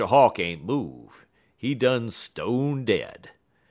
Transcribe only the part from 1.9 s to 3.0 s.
stone